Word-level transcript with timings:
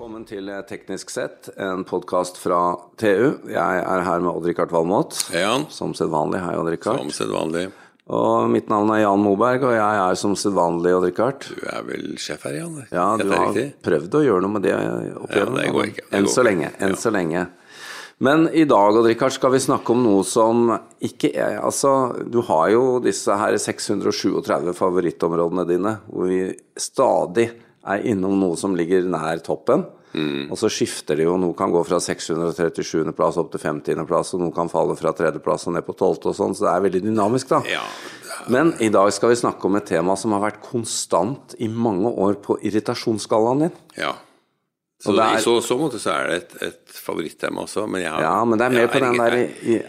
Velkommen 0.00 0.22
til 0.24 0.46
Teknisk 0.64 1.10
sett, 1.12 1.50
en 1.60 1.82
podkast 1.84 2.38
fra 2.40 2.72
TU. 2.96 3.34
Jeg 3.52 3.80
er 3.84 4.04
her 4.06 4.22
med 4.24 4.30
Odd-Rikard 4.30 4.70
Valmot. 4.72 5.12
Hei, 5.28 5.42
Jan. 5.42 5.66
Som 5.68 5.92
sedvanlig. 5.92 6.40
Hei, 6.40 6.54
Odd-Rikard. 6.56 7.02
Som 7.02 7.10
sedvanlig. 7.12 7.66
Og 8.08 8.46
mitt 8.48 8.72
navn 8.72 8.94
er 8.94 9.02
Jan 9.02 9.20
Moberg, 9.20 9.66
og 9.68 9.74
jeg 9.76 10.00
er 10.06 10.16
som 10.16 10.32
sedvanlig 10.40 10.94
Odd-Rikard. 10.96 11.44
Du 11.52 11.68
er 11.68 11.84
vel 11.84 12.16
sjef 12.16 12.48
her, 12.48 12.56
Jan? 12.62 12.80
Ja, 12.88 13.04
du 13.20 13.28
har 13.28 13.50
riktig? 13.50 13.66
prøvd 13.84 14.18
å 14.22 14.24
gjøre 14.24 14.46
noe 14.46 14.56
med 14.56 14.64
det 14.70 14.72
opp 15.20 15.36
Ja, 15.36 15.44
det 15.52 15.68
går 15.76 15.92
ikke. 15.92 16.08
Det 16.08 16.16
Enn 16.16 16.30
går 16.30 16.36
så 16.38 16.48
lenge. 16.48 16.74
Enn 16.80 16.96
så 17.04 17.16
lenge. 17.20 17.46
Men 18.24 18.48
i 18.56 18.64
dag 18.72 19.04
Odd-Rikard, 19.04 19.36
skal 19.36 19.52
vi 19.52 19.64
snakke 19.68 19.92
om 19.92 20.00
noe 20.08 20.24
som 20.24 20.78
ikke 20.96 21.36
er 21.36 21.60
Altså, 21.60 22.14
du 22.24 22.40
har 22.48 22.72
jo 22.72 22.86
disse 23.04 23.36
her 23.36 23.52
637 23.52 24.72
favorittområdene 24.80 25.68
dine, 25.68 25.98
hvor 26.08 26.32
vi 26.32 26.46
stadig 26.88 27.50
er 27.88 28.04
innom 28.10 28.36
noe 28.40 28.58
som 28.60 28.76
ligger 28.76 29.06
nær 29.08 29.40
toppen. 29.44 29.86
Mm. 30.12 30.48
Og 30.50 30.58
så 30.58 30.70
skifter 30.72 31.20
det 31.20 31.26
jo. 31.28 31.36
Noe 31.38 31.54
kan 31.58 31.70
gå 31.72 31.82
fra 31.86 32.00
637. 32.02 33.12
plass 33.16 33.38
opp 33.40 33.52
til 33.52 33.62
50. 33.62 34.02
plass, 34.08 34.32
og 34.34 34.42
noe 34.42 34.54
kan 34.54 34.70
falle 34.72 34.96
fra 34.98 35.12
3. 35.16 35.36
plass 35.44 35.68
og 35.70 35.76
ned 35.76 35.86
på 35.86 35.94
12. 35.94 36.32
og 36.32 36.36
sånn, 36.36 36.56
så 36.56 36.66
det 36.66 36.72
er 36.72 36.86
veldig 36.88 37.04
dynamisk, 37.06 37.52
da. 37.52 37.62
Ja. 37.70 37.84
Men 38.50 38.72
i 38.82 38.88
dag 38.92 39.10
skal 39.14 39.32
vi 39.32 39.38
snakke 39.38 39.68
om 39.68 39.76
et 39.78 39.86
tema 39.90 40.16
som 40.18 40.34
har 40.34 40.42
vært 40.42 40.62
konstant 40.64 41.54
i 41.60 41.68
mange 41.70 42.10
år 42.10 42.40
på 42.42 42.58
irritasjonsskalaen 42.66 43.68
din. 43.68 43.78
ja. 44.00 44.16
Så 45.00 45.14
er- 45.16 45.38
i 45.38 45.40
så, 45.40 45.54
så 45.64 45.76
måte 45.80 45.96
så 46.02 46.10
er 46.12 46.26
det 46.28 46.34
et, 46.42 46.50
et 46.66 46.98
favorittema 47.00 47.62
også, 47.64 47.86
men 47.88 48.02
jeg 48.02 48.10
har 48.12 48.20
Ja, 48.26 48.34
men 48.44 48.58
det 48.60 48.66
er 48.66 48.74
mer 48.74 48.90
på 48.92 49.00
den 49.00 49.16
der 49.16 49.36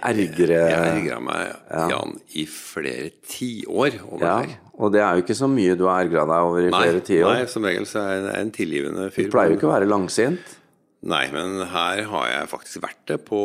ergre... 0.07 0.59
Jeg 0.71 0.77
ergra 0.77 1.17
meg, 1.19 1.49
Jan, 1.91 2.13
i 2.39 2.45
flere 2.47 3.09
tiår 3.27 3.97
over 4.07 4.23
Ja, 4.23 4.38
her. 4.45 4.53
og 4.79 4.93
det 4.95 5.02
er 5.03 5.19
jo 5.19 5.25
ikke 5.25 5.35
så 5.41 5.49
mye 5.52 5.75
du 5.75 5.83
har 5.89 6.05
ergra 6.05 6.23
deg 6.31 6.47
over 6.47 6.63
i 6.63 6.71
flere 6.71 7.03
nei, 7.27 7.45
som 7.52 7.67
regel 7.67 7.85
så 7.91 8.05
er 8.05 8.16
jeg 8.21 8.39
en 8.45 8.52
tilgivende 8.55 9.09
fyr. 9.11 9.27
Du 9.27 9.36
pleier 9.36 9.52
jo 9.52 9.59
ikke 9.59 9.67
å 9.67 9.73
være 9.75 9.89
langsint. 9.91 10.58
Nei, 11.03 11.23
men 11.33 11.58
her 11.73 12.03
har 12.11 12.27
jeg 12.30 12.47
faktisk 12.52 12.83
vært 12.83 13.03
det 13.09 13.17
på 13.25 13.38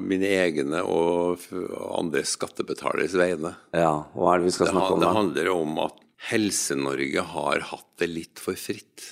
mine 0.00 0.28
egne 0.30 0.80
og 0.86 1.42
andre 1.98 2.22
skattebetaleres 2.30 3.16
vegne. 3.18 3.52
Ja, 3.74 4.04
hva 4.14 4.36
er 4.36 4.40
det 4.40 4.48
vi 4.48 4.54
skal 4.56 4.68
Det, 4.70 4.74
snakke 4.76 4.92
om 4.94 4.96
om 4.96 5.02
det 5.02 5.08
da? 5.10 5.16
handler 5.18 5.50
om 5.54 5.78
at 5.88 6.00
Helse-Norge 6.30 7.24
har 7.34 7.60
hatt 7.72 7.88
det 8.00 8.08
litt 8.08 8.40
for 8.40 8.56
fritt. 8.56 9.02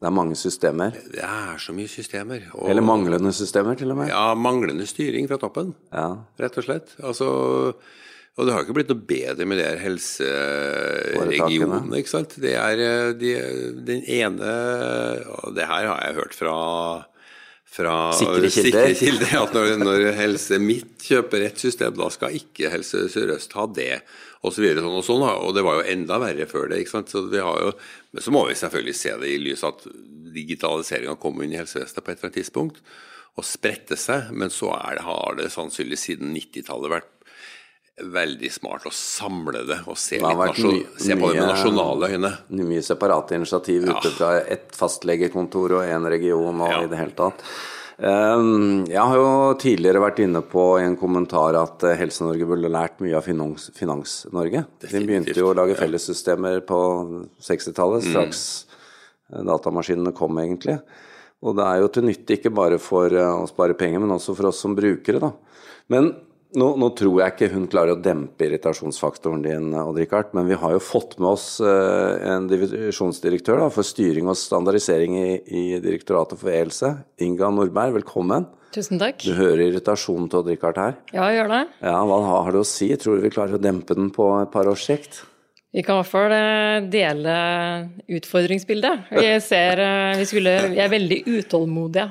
Det 0.00 0.08
er 0.08 0.14
mange 0.16 0.32
systemer. 0.40 0.94
Det 1.12 1.20
er 1.20 1.58
så 1.60 1.74
mye 1.76 1.88
systemer. 1.92 2.40
og- 2.54 2.70
Eller 2.70 2.80
manglende 2.82 3.32
systemer, 3.36 3.74
til 3.76 3.90
og 3.90 3.96
med. 3.98 4.08
Ja, 4.08 4.32
manglende 4.34 4.86
styring 4.88 5.28
fra 5.28 5.36
toppen, 5.36 5.74
Ja. 5.92 6.16
rett 6.40 6.56
og 6.56 6.64
slett. 6.64 6.94
Altså, 7.04 7.26
og 8.38 8.46
det 8.46 8.52
har 8.54 8.62
ikke 8.64 8.72
blitt 8.74 8.88
noe 8.88 9.04
bedre 9.06 9.44
med 9.46 9.58
de 9.58 9.76
helseregionene, 9.78 11.96
ikke 12.00 12.08
sant. 12.08 12.34
Det 12.40 12.54
er 12.56 12.78
eh, 12.80 13.12
de, 13.12 13.34
den 13.84 14.02
ene 14.06 14.40
Og 15.44 15.54
det 15.54 15.66
her 15.66 15.86
har 15.86 16.00
jeg 16.06 16.14
hørt 16.14 16.34
fra 16.34 17.04
fra 17.70 17.94
Sikre 18.18 18.50
kilder. 18.50 18.90
sikre 18.90 18.94
kilder, 19.04 19.34
at 19.44 19.54
når, 19.54 19.76
når 19.78 20.06
Helse 20.18 20.58
Midt 20.62 21.04
kjøper 21.06 21.46
et 21.46 21.62
system, 21.62 21.94
da 21.98 22.08
skal 22.12 22.34
ikke 22.40 22.72
Helse 22.72 23.04
Sør-Øst 23.12 23.54
ha 23.58 23.66
det, 23.76 24.00
og 24.42 24.54
så 24.56 24.64
videre. 24.64 24.82
Sånn 24.82 24.98
og 24.98 25.06
sånn. 25.06 25.26
Og 25.28 25.54
det 25.54 25.64
var 25.66 25.78
jo 25.78 25.86
enda 25.92 26.18
verre 26.22 26.48
før 26.50 26.70
det. 26.72 26.80
ikke 26.82 26.96
sant? 26.96 27.12
Så, 27.12 27.26
vi 27.30 27.42
har 27.44 27.60
jo, 27.62 27.74
men 28.10 28.26
så 28.26 28.34
må 28.34 28.42
vi 28.48 28.58
selvfølgelig 28.58 28.96
se 28.98 29.14
det 29.22 29.30
i 29.30 29.38
lys 29.42 29.62
at 29.68 29.86
digitaliseringa 30.34 31.14
kommer 31.20 31.46
inn 31.46 31.54
i 31.54 31.60
helsevesenet 31.60 32.04
på 32.04 32.12
et 32.12 32.18
eller 32.18 32.30
annet 32.30 32.40
tidspunkt 32.40 32.82
og 33.38 33.46
sprette 33.46 33.96
seg, 33.98 34.32
men 34.34 34.50
så 34.52 34.72
det, 34.74 35.04
har 35.06 35.36
det 35.38 35.48
sannsynligvis 35.54 36.08
siden 36.08 36.34
90-tallet 36.34 36.92
vært 36.92 37.10
veldig 38.04 38.50
smart 38.52 38.84
å 38.88 38.92
samle 38.94 39.64
det 39.68 39.80
og 39.86 39.96
se, 39.98 40.18
Det 40.18 40.22
mye- 40.24 40.86
se 40.98 41.14
på 41.16 41.32
det 41.32 41.40
med 41.40 41.48
nasjonale 41.50 42.08
øyne. 42.14 42.30
Mye 42.50 42.82
separate 42.82 43.32
initiativ 43.36 43.88
ute 43.88 44.10
fra 44.16 44.40
ett 44.42 44.70
fastlegekontor 44.76 45.72
og 45.78 45.82
én 45.84 46.08
region 46.08 46.60
og 46.60 46.70
Ja. 46.70 46.80
i 46.82 46.86
det 46.86 46.98
hele 46.98 47.12
tatt. 47.16 47.42
Um, 48.02 48.86
Jeg 48.86 48.96
har 48.96 49.14
jo 49.14 49.54
tidligere 49.60 50.00
vært 50.00 50.20
inne 50.24 50.40
på 50.40 50.80
i 50.80 50.84
en 50.86 50.96
kommentar 50.96 51.54
at 51.62 51.82
eh, 51.84 51.96
Helse-Norge 52.00 52.46
burde 52.48 52.70
lært 52.72 52.98
mye 53.00 53.14
av 53.14 53.24
Finans- 53.26 53.70
Finans-Norge. 53.76 54.64
De 54.80 54.88
begynte 55.04 55.36
jo 55.36 55.52
å 55.52 55.54
lage 55.54 55.76
fellessystemer 55.76 56.62
på 56.64 57.28
60-tallet, 57.38 58.02
Mm. 58.02 58.10
straks 58.10 58.64
mm. 59.30 59.44
datamaskinene 59.44 60.14
kom, 60.14 60.34
egentlig. 60.38 60.80
Og 61.42 61.56
det 61.56 61.64
er 61.66 61.80
jo 61.80 61.88
til 61.88 62.02
nytte 62.04 62.38
ikke 62.38 62.54
bare 62.54 62.78
for 62.78 63.06
eh, 63.12 63.36
å 63.44 63.46
spare 63.46 63.74
penger, 63.76 64.00
men 64.00 64.10
også 64.16 64.34
for 64.34 64.46
oss 64.48 64.58
som 64.60 64.74
brukere, 64.74 65.20
da. 65.20 65.32
Men 65.90 66.14
nå, 66.58 66.68
nå 66.80 66.88
tror 66.98 67.20
jeg 67.22 67.34
ikke 67.34 67.48
hun 67.54 67.66
klarer 67.70 67.94
å 67.94 68.00
dempe 68.02 68.46
irritasjonsfaktoren 68.48 69.42
din, 69.44 69.68
Odd-Rikard, 69.76 70.32
men 70.36 70.48
vi 70.50 70.56
har 70.58 70.72
jo 70.74 70.80
fått 70.82 71.16
med 71.22 71.28
oss 71.32 71.46
eh, 71.62 72.30
en 72.34 72.48
divisjonsdirektør 72.50 73.62
da, 73.64 73.68
for 73.74 73.86
styring 73.86 74.28
og 74.30 74.38
standardisering 74.38 75.16
i, 75.20 75.28
i 75.46 75.64
Direktoratet 75.82 76.40
for 76.40 76.50
e-helse. 76.52 76.92
Inga 77.22 77.50
Nordberg, 77.54 77.94
velkommen. 78.00 78.48
Tusen 78.74 79.00
takk. 79.02 79.22
Du 79.26 79.34
hører 79.34 79.64
irritasjonen 79.68 80.28
til 80.30 80.42
Odd-Rikard 80.44 80.78
her. 80.78 80.98
Ja, 81.14 81.26
gjør 81.34 81.50
det. 81.54 81.62
Ja, 81.82 81.96
Hva 82.06 82.20
har 82.44 82.52
du 82.54 82.60
å 82.62 82.66
si? 82.68 82.90
Tror 83.02 83.18
du 83.18 83.24
vi 83.26 83.32
klarer 83.34 83.58
å 83.58 83.62
dempe 83.62 83.96
den 83.98 84.12
på 84.14 84.28
et 84.42 84.52
par 84.54 84.70
års 84.70 84.84
sikt? 84.86 85.24
Vi 85.70 85.82
kan 85.86 85.98
i 85.98 86.02
hvert 86.02 86.10
fall 86.10 86.32
eh, 86.34 86.76
dele 86.90 87.34
utfordringsbildet. 88.18 89.10
Vi, 89.14 89.26
ser, 89.50 89.82
eh, 89.82 90.18
vi, 90.18 90.26
skulle, 90.26 90.54
vi 90.74 90.80
er 90.82 90.90
veldig 90.92 91.20
utålmodige 91.38 92.08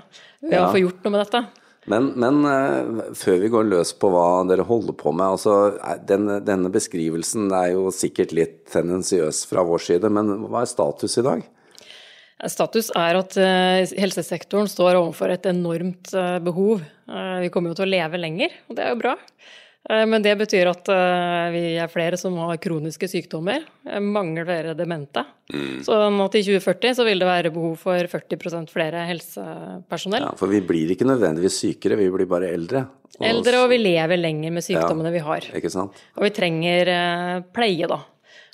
ved 0.48 0.56
Ja. 0.56 0.66
å 0.68 0.72
få 0.72 0.80
gjort 0.84 1.04
noe 1.04 1.12
med 1.16 1.26
dette. 1.26 1.42
Men, 1.90 2.12
men 2.22 2.44
eh, 2.46 3.14
før 3.18 3.40
vi 3.42 3.50
går 3.50 3.70
løs 3.72 3.96
på 3.98 4.12
hva 4.14 4.44
dere 4.50 4.66
holder 4.68 4.94
på 4.98 5.14
med 5.16 5.38
altså, 5.38 5.56
er 5.82 6.02
den, 6.06 6.28
Denne 6.46 6.70
beskrivelsen 6.74 7.50
er 7.50 7.72
jo 7.74 7.88
sikkert 7.94 8.36
litt 8.38 8.60
tendensiøs 8.74 9.46
fra 9.50 9.66
vår 9.66 9.88
side, 9.88 10.12
men 10.14 10.46
hva 10.46 10.62
er 10.64 10.70
status 10.70 11.18
i 11.18 11.26
dag? 11.26 11.48
Status 12.48 12.88
er 12.96 13.18
at 13.20 13.36
eh, 13.42 13.82
helsesektoren 14.00 14.70
står 14.72 15.02
overfor 15.02 15.34
et 15.34 15.50
enormt 15.50 16.14
eh, 16.16 16.38
behov. 16.44 16.86
Eh, 17.10 17.40
Vi 17.44 17.50
kommer 17.52 17.74
jo 17.74 17.82
til 17.82 17.90
å 17.90 17.94
leve 17.98 18.22
lenger, 18.22 18.54
og 18.70 18.78
det 18.78 18.86
er 18.86 18.94
jo 18.94 19.02
bra. 19.02 19.16
Eh, 19.88 20.06
Men 20.06 20.22
det 20.22 20.36
betyr 20.38 20.68
at 20.70 20.90
eh, 20.92 21.52
vi 21.54 21.62
er 21.80 21.88
flere 21.92 22.18
som 22.20 22.36
har 22.42 22.58
kroniske 22.62 23.08
sykdommer. 23.08 23.64
eh, 23.88 24.00
Mange 24.04 24.44
flere 24.46 24.76
demente. 24.76 25.24
Så 25.86 25.96
nå 26.14 26.28
til 26.30 26.44
2040 26.46 26.94
så 27.00 27.06
vil 27.08 27.20
det 27.24 27.26
være 27.30 27.52
behov 27.54 27.78
for 27.82 27.98
40% 28.12 28.70
flere 28.70 29.06
helsepersonell. 29.08 30.22
Ja, 30.28 30.34
for 30.38 30.52
vi 30.52 30.60
blir 30.62 30.92
ikke 30.94 31.08
nødvendigvis 31.10 31.58
sykere, 31.64 31.98
vi 31.98 32.10
blir 32.14 32.28
bare 32.30 32.52
eldre. 32.54 32.84
Og- 33.20 33.26
Eldre, 33.26 33.64
og 33.64 33.70
vi 33.72 33.78
lever 33.82 34.18
lenger 34.20 34.52
med 34.54 34.64
sykdommene 34.64 35.12
vi 35.12 35.20
har. 35.26 35.42
Ikke 35.58 35.72
sant? 35.72 35.92
Og 36.16 36.24
vi 36.24 36.30
trenger 36.30 37.44
pleie, 37.52 37.88
da. 37.88 38.00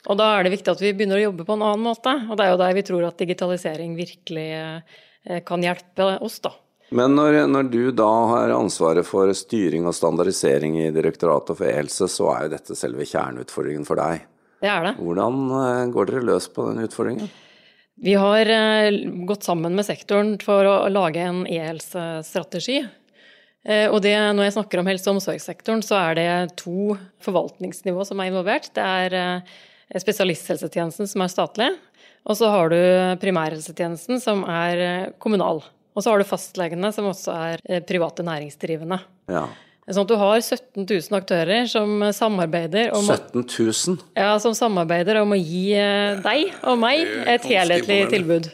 Og 0.07 0.17
da 0.17 0.39
er 0.39 0.43
det 0.43 0.53
viktig 0.53 0.71
at 0.71 0.79
vi 0.79 0.93
begynner 0.93 1.17
å 1.19 1.25
jobbe 1.31 1.45
på 1.45 1.53
en 1.53 1.61
annen 1.65 1.83
måte. 1.83 2.13
Og 2.29 2.37
det 2.37 2.45
er 2.45 2.51
jo 2.51 2.57
der 2.61 2.73
vi 2.73 2.81
tror 2.85 3.07
at 3.07 3.17
digitalisering 3.17 3.95
virkelig 3.97 4.83
kan 5.45 5.61
hjelpe 5.61 6.21
oss, 6.21 6.39
da. 6.39 6.51
Men 6.93 7.15
når, 7.17 7.47
når 7.49 7.69
du 7.73 7.81
da 7.97 8.11
har 8.29 8.53
ansvaret 8.53 9.07
for 9.07 9.31
styring 9.33 9.87
og 9.89 9.95
standardisering 9.97 10.77
i 10.83 10.91
Direktoratet 10.93 11.57
for 11.57 11.65
e-helse, 11.65 12.07
så 12.11 12.29
er 12.35 12.45
jo 12.45 12.51
dette 12.53 12.77
selve 12.77 13.07
kjerneutfordringen 13.09 13.87
for 13.87 13.97
deg. 13.97 14.27
Det 14.61 14.69
er 14.69 14.85
det. 14.85 14.93
Hvordan 15.01 15.39
eh, 15.61 15.81
går 15.93 16.11
dere 16.11 16.27
løs 16.29 16.47
på 16.53 16.67
den 16.69 16.85
utfordringen? 16.85 17.31
Vi 18.05 18.13
har 18.19 18.51
eh, 18.51 18.99
gått 19.27 19.47
sammen 19.47 19.75
med 19.75 19.87
sektoren 19.87 20.35
for 20.43 20.67
å 20.69 20.77
lage 20.93 21.25
en 21.25 21.43
e-helsestrategi. 21.49 22.83
Eh, 23.65 23.89
Og 23.89 23.99
det, 24.05 24.15
når 24.37 24.49
jeg 24.49 24.57
snakker 24.59 24.81
om 24.81 24.89
helse- 24.91 25.09
og 25.09 25.17
omsorgssektoren, 25.17 25.83
så 25.85 25.97
er 26.03 26.19
det 26.19 26.29
to 26.61 26.95
forvaltningsnivå 27.25 28.05
som 28.05 28.21
er 28.21 28.29
involvert. 28.29 28.69
Det 28.77 28.85
er 28.85 29.99
spesialisthelsetjenesten 30.01 31.09
som 31.09 31.25
er 31.25 31.33
statlig, 31.33 31.71
og 32.25 32.37
så 32.37 32.49
har 32.53 32.69
du 32.73 32.77
primærhelsetjenesten 33.21 34.21
som 34.21 34.45
er 34.49 35.11
kommunal. 35.21 35.63
Og 35.95 36.03
så 36.03 36.11
har 36.11 36.19
du 36.19 36.27
fastlegene 36.27 36.91
som 36.95 37.07
også 37.07 37.35
er 37.35 37.61
eh, 37.69 37.79
private 37.87 38.25
næringsdrivende. 38.27 38.99
Ja. 39.31 39.45
Sånn 39.85 40.01
at 40.07 40.09
du 40.09 40.15
har 40.17 40.39
17 40.41 40.81
000 40.89 41.15
aktører 41.19 41.67
som 41.69 42.01
samarbeider 42.17 42.89
om, 42.97 43.05
17 43.05 43.43
000? 43.93 43.97
ja, 44.17 44.31
som 44.41 44.55
samarbeider 44.57 45.21
om 45.21 45.35
å 45.35 45.39
gi 45.39 45.67
eh, 45.77 46.17
deg 46.25 46.55
og 46.65 46.79
meg 46.81 47.05
et 47.29 47.45
helhetlig 47.47 47.99
tilbud. 48.11 48.49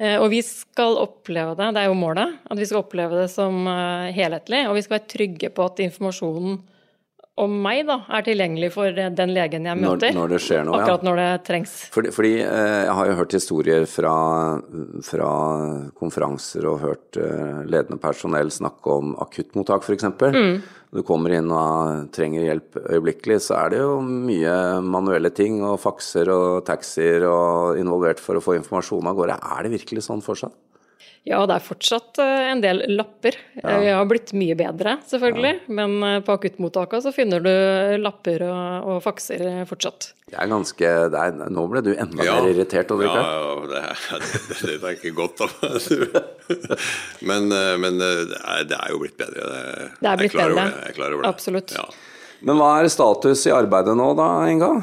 Eh, 0.00 0.16
Og 0.18 0.30
vi 0.32 0.40
skal 0.42 0.96
oppleve 0.98 1.52
det, 1.60 1.68
det 1.76 1.84
er 1.84 1.90
jo 1.92 1.98
målet, 2.00 2.38
at 2.50 2.58
vi 2.58 2.66
skal 2.66 2.80
oppleve 2.82 3.20
det 3.22 3.28
som 3.30 3.66
helhetlig. 4.16 4.64
Og 4.70 4.74
vi 4.78 4.82
skal 4.86 4.96
være 4.98 5.12
trygge 5.14 5.52
på 5.54 5.68
at 5.68 5.84
informasjonen 5.84 6.58
om 7.40 7.54
meg 7.64 7.80
da, 7.88 7.96
er 8.14 8.22
tilgjengelig 8.26 8.70
for 8.76 8.94
eh, 8.94 9.10
den 9.10 9.32
legen 9.34 9.66
jeg 9.66 9.80
møter. 9.80 10.14
når 10.14 10.36
det 10.36 10.38
skjer 10.44 10.62
noe, 10.66 10.78
ja. 10.78 10.84
Akkurat 10.84 11.06
når 11.06 11.18
det 11.18 11.28
trengs. 11.48 11.72
Fordi, 11.94 12.12
fordi 12.14 12.32
eh, 12.44 12.76
jeg 12.86 12.94
har 12.98 13.10
jo 13.10 13.16
hørt 13.18 13.34
historier 13.34 13.86
fra, 13.90 14.14
fra 15.02 15.30
konferanser 15.98 16.68
og 16.70 16.78
hørt 16.84 17.18
eh, 17.18 17.64
ledende 17.66 17.98
personell 18.02 18.52
snakke 18.54 18.98
om 19.00 19.16
akuttmottak 19.24 19.82
f.eks. 19.82 20.06
Mm. 20.22 20.60
Du 20.94 21.02
kommer 21.02 21.34
inn 21.34 21.50
og 21.50 22.12
trenger 22.14 22.46
hjelp 22.46 22.78
øyeblikkelig, 22.84 23.40
så 23.42 23.56
er 23.64 23.74
det 23.74 23.80
jo 23.82 23.96
mye 24.04 24.54
manuelle 24.86 25.32
ting 25.34 25.58
og 25.66 25.80
fakser 25.82 26.30
og 26.30 26.62
taxier 26.68 27.26
og 27.26 27.80
involvert 27.80 28.22
for 28.22 28.38
å 28.38 28.44
få 28.44 28.54
informasjon 28.60 29.10
av 29.10 29.18
gårde. 29.18 29.40
Er 29.56 29.66
det 29.66 29.74
virkelig 29.74 30.06
sånn 30.06 30.22
fortsatt? 30.22 30.54
Ja, 31.24 31.38
det 31.48 31.54
er 31.56 31.62
fortsatt 31.64 32.18
eh, 32.20 32.50
en 32.50 32.60
del 32.60 32.82
lapper. 32.92 33.36
Ja. 33.56 33.78
Vi 33.80 33.92
har 33.96 34.04
blitt 34.08 34.34
mye 34.36 34.52
bedre, 34.58 34.98
selvfølgelig. 35.08 35.52
Ja. 35.56 35.76
Men 35.78 35.94
eh, 36.04 36.18
på 36.24 36.34
akuttmottaka 36.36 37.00
så 37.00 37.14
finner 37.16 37.40
du 37.40 37.52
lapper 38.02 38.44
og, 38.44 38.90
og 38.92 38.98
fakser 39.06 39.64
fortsatt. 39.70 40.10
Det 40.28 40.36
er 40.36 40.50
ganske 40.52 40.90
det 41.14 41.22
er, 41.22 41.38
Nå 41.52 41.64
ble 41.72 41.80
du 41.86 41.90
enda 41.94 42.26
ja. 42.26 42.34
mer 42.36 42.50
irritert 42.50 42.92
over 42.92 43.08
det? 43.08 43.22
Ja, 43.24 43.54
det, 43.72 43.82
det, 44.20 44.58
det, 44.66 44.76
tenker 44.82 45.08
jeg 45.08 45.16
godt 45.16 45.40
av 45.46 45.54
men, 47.30 47.48
eh, 47.56 47.72
men 47.80 47.96
det, 48.02 48.10
er, 48.42 48.66
det, 48.68 48.76
er, 48.76 48.92
jo 48.92 49.00
blitt 49.00 49.16
bedre. 49.20 49.48
Det, 49.48 49.88
det 50.02 50.10
er 50.12 50.20
blitt 50.20 50.36
bedre. 50.36 50.66
Jeg 50.74 50.92
er 50.92 50.98
klar 50.98 51.16
over 51.16 51.24
det. 51.24 51.32
Absolutt. 51.32 51.74
Men 52.44 52.60
hva 52.60 52.68
er 52.82 52.92
status 52.92 53.46
i 53.48 53.54
arbeidet 53.54 53.96
nå 53.96 54.10
da, 54.20 54.28
Inga? 54.52 54.74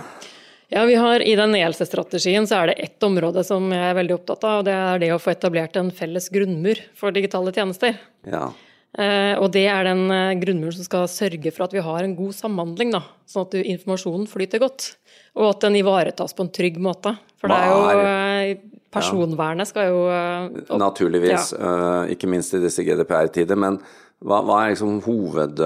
Ja, 0.71 0.85
vi 0.88 0.95
har 0.95 1.19
I 1.19 1.35
den 1.35 1.56
ELC-strategien 1.56 2.45
så 2.47 2.62
er 2.62 2.71
det 2.71 2.79
ett 2.85 3.03
område 3.03 3.44
som 3.44 3.65
jeg 3.75 3.89
er 3.89 3.95
veldig 3.97 4.13
opptatt 4.15 4.45
av, 4.47 4.62
og 4.62 4.68
det 4.69 4.75
er 4.75 5.01
det 5.03 5.09
å 5.12 5.19
få 5.19 5.33
etablert 5.33 5.75
en 5.75 5.89
felles 5.91 6.29
grunnmur 6.31 6.79
for 6.95 7.12
digitale 7.12 7.51
tjenester. 7.51 7.97
Ja. 8.23 8.45
Eh, 8.91 9.33
og 9.35 9.50
det 9.51 9.65
er 9.71 9.89
den 9.89 10.06
eh, 10.12 10.38
grunnmuren 10.39 10.77
som 10.77 10.88
skal 10.88 11.09
sørge 11.12 11.51
for 11.51 11.65
at 11.65 11.75
vi 11.75 11.83
har 11.83 12.06
en 12.07 12.15
god 12.15 12.35
samhandling, 12.38 12.94
da, 12.95 13.01
sånn 13.27 13.50
at 13.50 13.57
informasjonen 13.59 14.29
flyter 14.31 14.63
godt. 14.63 14.94
Og 15.35 15.50
at 15.50 15.65
den 15.65 15.75
ivaretas 15.79 16.35
på 16.35 16.45
en 16.45 16.51
trygg 16.56 16.79
måte. 16.83 17.17
For 17.39 17.51
det 17.51 17.57
er 17.59 17.71
jo 17.71 18.06
eh, 18.06 18.69
Personvernet 18.91 19.69
skal 19.69 19.88
jo 19.88 20.00
opp, 20.12 20.71
Naturligvis, 20.75 21.53
ja. 21.56 21.75
ikke 22.12 22.27
minst 22.27 22.51
i 22.57 22.59
disse 22.59 22.83
GDPR-tider. 22.83 23.56
Men 23.56 23.77
hva, 24.19 24.41
hva, 24.44 24.57
er 24.65 24.74
liksom 24.74 24.97
hoved, 25.06 25.62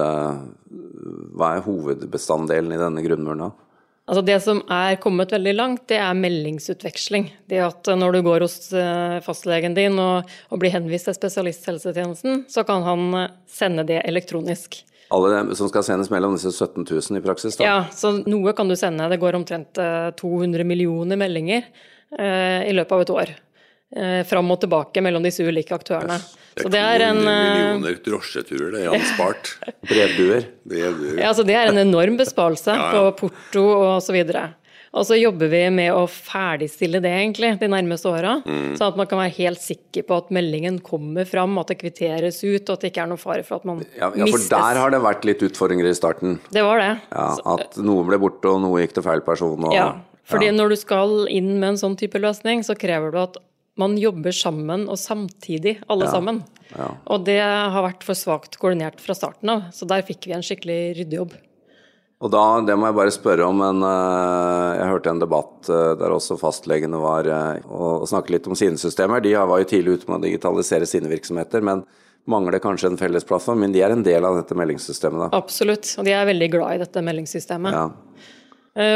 hva 1.34 1.48
er 1.56 1.64
hovedbestanddelen 1.66 2.76
i 2.76 2.78
denne 2.78 3.02
grunnmuren? 3.02 3.48
da? 3.48 3.65
Altså 4.06 4.22
det 4.22 4.36
som 4.44 4.60
er 4.70 4.98
kommet 5.02 5.32
veldig 5.34 5.52
langt, 5.56 5.86
det 5.90 5.96
er 5.98 6.14
meldingsutveksling. 6.14 7.24
Det 7.50 7.58
at 7.64 7.88
når 7.98 8.14
du 8.14 8.20
går 8.28 8.44
hos 8.46 8.68
eh, 8.70 9.16
fastlegen 9.26 9.74
din 9.74 9.98
og, 9.98 10.28
og 10.46 10.60
blir 10.62 10.70
henvist 10.70 11.10
til 11.10 11.16
spesialisthelsetjenesten, 11.16 12.44
så 12.50 12.62
kan 12.68 12.86
han 12.86 13.08
eh, 13.18 13.32
sende 13.50 13.82
det 13.88 14.04
elektronisk. 14.06 14.78
Alle 15.10 15.32
dem 15.34 15.50
som 15.58 15.70
skal 15.70 15.84
sendes 15.86 16.10
mellom 16.10 16.34
disse 16.34 16.50
17 16.54 16.86
000 16.86 17.18
i 17.18 17.24
praksis? 17.24 17.58
da? 17.58 17.66
Ja, 17.66 17.76
så 17.94 18.12
noe 18.26 18.54
kan 18.58 18.70
du 18.70 18.76
sende. 18.78 19.06
Det 19.10 19.18
går 19.22 19.38
omtrent 19.38 19.74
200 19.74 20.62
eh, 20.62 20.66
millioner 20.66 21.18
meldinger 21.18 21.66
eh, 21.66 22.62
i 22.66 22.74
løpet 22.78 22.94
av 22.94 23.04
et 23.04 23.14
år. 23.14 23.34
Eh, 23.94 24.24
fram 24.26 24.50
og 24.50 24.58
tilbake 24.64 25.02
mellom 25.04 25.22
disse 25.22 25.44
ulike 25.46 25.76
aktørene. 25.76 26.18
Det 26.56 26.64
er, 26.64 26.70
det 26.72 26.80
er 26.82 27.02
en 27.06 27.20
eh, 27.22 27.40
millioner 27.54 27.98
drosjeturer 28.02 28.72
det 28.74 28.82
er 28.86 28.94
anspart. 28.96 29.52
Brevduer. 29.86 30.48
Brevduer. 30.66 31.18
Ja, 31.20 31.30
altså 31.30 31.44
det 31.46 31.54
er 31.54 31.70
en 31.70 31.78
enorm 31.84 32.18
besparelse 32.18 32.74
ja, 32.74 32.88
ja. 32.90 33.02
på 33.12 33.28
porto 33.28 33.66
og 33.76 34.00
så 34.02 34.16
videre. 34.16 34.48
Og 34.96 35.04
så 35.04 35.18
jobber 35.18 35.50
vi 35.52 35.60
med 35.70 35.92
å 35.92 36.06
ferdigstille 36.08 37.02
det 37.04 37.12
egentlig 37.12 37.52
de 37.60 37.68
nærmeste 37.68 38.08
åra. 38.08 38.38
Mm. 38.46 38.74
Sånn 38.78 38.88
at 38.88 38.98
man 38.98 39.08
kan 39.10 39.20
være 39.20 39.34
helt 39.36 39.60
sikker 39.60 40.06
på 40.08 40.18
at 40.22 40.30
meldingen 40.32 40.78
kommer 40.84 41.28
fram, 41.28 41.58
at 41.60 41.70
det 41.70 41.78
kvitteres 41.82 42.40
ut, 42.42 42.64
og 42.64 42.72
at 42.74 42.86
det 42.86 42.90
ikke 42.94 43.04
er 43.04 43.10
noen 43.10 43.20
fare 43.20 43.44
for 43.46 43.60
at 43.60 43.68
man 43.68 43.82
ja, 43.92 44.08
ja, 44.16 44.28
for 44.32 44.46
der 44.50 44.80
har 44.80 44.94
det 44.94 45.02
vært 45.04 45.28
litt 45.28 45.44
utfordringer 45.46 45.90
i 45.90 45.96
starten. 45.98 46.38
Det 46.48 46.64
var 46.64 46.80
det. 46.80 46.92
Ja, 47.12 47.28
At 47.54 47.76
noe 47.76 48.06
ble 48.08 48.18
borte, 48.22 48.50
og 48.50 48.64
noe 48.64 48.80
gikk 48.82 48.96
til 48.96 49.06
feil 49.06 49.22
person. 49.26 49.68
Og, 49.68 49.76
ja, 49.76 49.90
fordi 50.26 50.48
ja. 50.48 50.56
når 50.56 50.72
du 50.72 50.80
skal 50.80 51.18
inn 51.28 51.58
med 51.58 51.74
en 51.74 51.82
sånn 51.84 51.98
type 52.00 52.18
løsning, 52.22 52.64
så 52.66 52.78
krever 52.78 53.12
du 53.12 53.20
at 53.20 53.36
man 53.80 53.96
jobber 54.00 54.32
sammen 54.32 54.86
og 54.88 54.98
samtidig, 55.00 55.78
alle 55.86 56.06
ja. 56.08 56.12
sammen. 56.12 56.42
Ja. 56.72 56.92
Og 57.12 57.26
det 57.28 57.40
har 57.42 57.82
vært 57.84 58.06
for 58.06 58.18
svakt 58.18 58.56
koordinert 58.60 59.02
fra 59.02 59.16
starten 59.16 59.52
av, 59.52 59.68
så 59.76 59.88
der 59.88 60.06
fikk 60.06 60.28
vi 60.28 60.36
en 60.36 60.44
skikkelig 60.44 60.80
ryddejobb. 61.00 61.36
Og 62.24 62.32
da, 62.32 62.42
det 62.64 62.72
må 62.80 62.88
jeg 62.88 62.96
bare 62.96 63.12
spørre 63.12 63.44
om, 63.44 63.58
men 63.60 63.84
uh, 63.84 64.72
jeg 64.78 64.88
hørte 64.88 65.12
en 65.12 65.20
debatt 65.20 65.68
uh, 65.68 65.92
der 66.00 66.14
også 66.16 66.38
fastlegene 66.40 66.96
var 67.02 67.28
uh, 67.28 67.66
og 67.68 68.06
snakket 68.08 68.38
litt 68.38 68.48
om 68.48 68.56
sine 68.56 68.80
systemer. 68.80 69.20
De 69.20 69.34
var 69.36 69.60
jo 69.60 69.68
tidlig 69.68 69.98
ute 69.98 70.08
med 70.08 70.22
å 70.22 70.24
digitalisere 70.24 70.88
sine 70.88 71.12
virksomheter, 71.12 71.60
men 71.60 71.84
mangler 72.26 72.62
kanskje 72.64 72.94
en 72.94 72.98
felles 72.98 73.28
plattform. 73.28 73.60
Men 73.66 73.76
de 73.76 73.84
er 73.84 73.92
en 73.92 74.06
del 74.06 74.24
av 74.24 74.40
dette 74.40 74.56
meldingssystemet, 74.56 75.26
da? 75.26 75.28
Absolutt, 75.36 75.92
og 76.00 76.08
de 76.08 76.16
er 76.16 76.24
veldig 76.32 76.48
glad 76.56 76.78
i 76.78 76.82
dette 76.86 77.04
meldingssystemet. 77.04 77.76
Ja. 77.76 77.84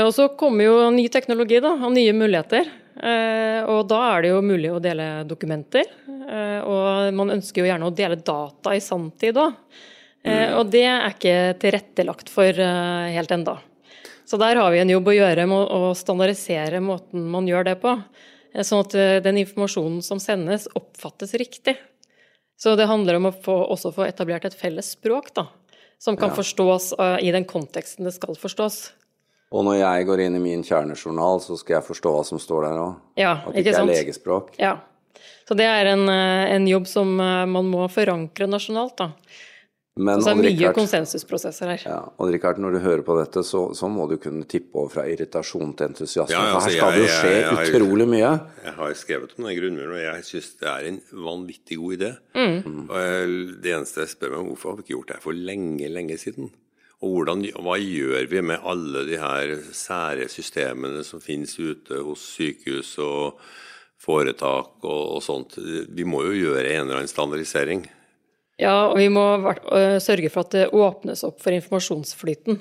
Og 0.05 0.11
så 0.12 0.27
kommer 0.37 0.67
jo 0.67 0.88
ny 0.93 1.06
teknologi 1.12 1.61
da, 1.62 1.71
og 1.77 1.93
nye 1.94 2.17
muligheter. 2.17 2.67
Eh, 3.00 3.62
og 3.64 3.87
da 3.88 4.00
er 4.12 4.25
det 4.25 4.32
jo 4.35 4.43
mulig 4.44 4.70
å 4.73 4.81
dele 4.82 5.23
dokumenter. 5.29 5.88
Eh, 6.08 6.61
og 6.61 7.17
man 7.17 7.32
ønsker 7.37 7.62
jo 7.62 7.70
gjerne 7.70 7.88
å 7.88 7.94
dele 7.97 8.20
data 8.20 8.75
i 8.76 8.82
sanntid 8.85 9.41
òg. 9.41 9.56
Eh, 10.20 10.50
mm. 10.50 10.56
Og 10.61 10.73
det 10.73 10.85
er 10.85 11.06
ikke 11.08 11.37
tilrettelagt 11.62 12.32
for 12.32 12.61
helt 12.61 13.32
enda. 13.32 13.56
Så 14.29 14.38
der 14.38 14.61
har 14.61 14.70
vi 14.70 14.82
en 14.82 14.93
jobb 14.93 15.08
å 15.11 15.17
gjøre 15.17 15.47
med 15.50 15.73
å 15.75 15.94
standardisere 15.99 16.82
måten 16.85 17.25
man 17.32 17.49
gjør 17.50 17.73
det 17.73 17.79
på. 17.82 17.97
Sånn 18.67 18.85
at 18.85 18.94
den 19.25 19.41
informasjonen 19.43 20.03
som 20.03 20.20
sendes, 20.23 20.69
oppfattes 20.79 21.35
riktig. 21.38 21.76
Så 22.61 22.76
det 22.79 22.87
handler 22.91 23.17
om 23.17 23.31
å 23.31 23.35
få, 23.35 23.56
også 23.73 23.94
få 23.94 24.05
etablert 24.06 24.44
et 24.46 24.58
felles 24.58 24.93
språk, 24.94 25.32
da. 25.35 25.49
Som 26.03 26.19
kan 26.19 26.31
ja. 26.31 26.37
forstås 26.38 26.93
i 27.25 27.32
den 27.35 27.46
konteksten 27.49 28.06
det 28.06 28.14
skal 28.17 28.38
forstås. 28.38 28.79
Og 29.50 29.67
når 29.67 29.81
jeg 29.81 30.06
går 30.06 30.23
inn 30.26 30.38
i 30.38 30.43
min 30.43 30.62
kjernejournal, 30.62 31.41
så 31.43 31.58
skal 31.58 31.81
jeg 31.81 31.88
forstå 31.88 32.14
hva 32.14 32.23
som 32.26 32.38
står 32.38 32.69
der 32.69 32.81
òg. 32.85 32.99
Ja, 33.19 33.35
At 33.43 33.56
det 33.56 33.64
ikke 33.64 33.81
er 33.81 33.88
legespråk. 33.88 34.52
Ja. 34.62 34.76
Så 35.49 35.56
det 35.58 35.67
er 35.67 35.91
en, 35.91 36.06
eh, 36.08 36.52
en, 36.55 36.69
jobb 36.70 36.87
som 36.87 37.17
eh, 37.19 37.47
man 37.50 37.67
må 37.67 37.88
forankre 37.91 38.47
nasjonalt, 38.47 38.94
da. 39.00 39.11
Men, 40.00 40.23
så 40.23 40.32
det 40.38 40.52
er 40.52 40.55
mye 40.55 40.70
konsensusprosesser 40.73 41.73
her. 41.75 41.82
Ja, 41.82 41.99
og 42.23 42.31
Rikard, 42.31 42.61
når 42.62 42.76
du 42.76 42.79
hører 42.85 43.02
på 43.05 43.17
dette, 43.19 43.43
så, 43.44 43.64
så, 43.76 43.91
må 43.91 44.06
du 44.08 44.14
kunne 44.23 44.47
tippe 44.49 44.79
over 44.79 44.94
fra 44.94 45.05
irritasjon 45.11 45.75
til 45.76 45.91
entusiasme. 45.91 46.37
Ja, 46.37 46.55
altså, 46.55 46.70
her 46.70 46.76
skal 46.79 46.94
det 46.94 47.03
jo 47.03 47.11
skje 47.11 47.32
jeg, 47.32 47.43
jeg, 47.43 47.58
jeg, 47.58 47.75
utrolig 47.75 48.06
mye. 48.14 48.31
Jeg 48.64 48.76
har 48.79 48.96
skrevet 49.03 49.35
om 49.35 49.50
den 49.50 49.58
grunnmuren, 49.58 49.96
og 49.99 50.03
jeg 50.05 50.26
syns 50.31 50.55
det 50.62 50.70
er 50.70 50.88
en 50.93 51.03
vanvittig 51.26 51.81
god 51.82 51.99
idé. 51.99 52.14
Mm. 52.38 52.87
Og 52.87 53.37
det 53.67 53.75
eneste 53.75 54.06
jeg 54.06 54.14
spør 54.14 54.37
meg 54.37 54.44
om, 54.44 54.53
hvorfor 54.55 54.73
har 54.73 54.79
vi 54.79 54.87
ikke 54.87 54.94
gjort 54.94 55.11
det 55.11 55.19
her 55.19 55.26
for 55.26 55.44
lenge, 55.50 55.93
lenge 55.99 56.23
siden? 56.23 56.55
Og 57.00 57.14
hvordan, 57.14 57.47
hva 57.64 57.79
gjør 57.81 58.26
vi 58.29 58.43
med 58.44 58.67
alle 58.69 59.06
de 59.08 59.17
her 59.20 59.55
sære 59.73 60.26
systemene 60.29 61.00
som 61.06 61.23
finnes 61.25 61.55
ute 61.56 62.02
hos 62.05 62.26
sykehus 62.35 62.93
og 63.00 63.38
foretak 64.00 64.85
og, 64.85 65.14
og, 65.17 65.23
sånt? 65.25 65.56
Vi 65.88 66.05
må 66.05 66.26
jo 66.29 66.35
gjøre 66.37 66.67
en 66.75 66.85
eller 66.85 67.00
annen 67.00 67.08
standardisering. 67.12 67.87
Ja, 68.61 68.91
og 68.91 68.99
vi 69.00 69.08
må 69.08 69.25
sørge 70.05 70.29
for 70.29 70.44
at 70.44 70.52
det 70.52 70.67
åpnes 70.76 71.25
opp 71.25 71.41
for 71.41 71.56
informasjonsflyten. 71.56 72.61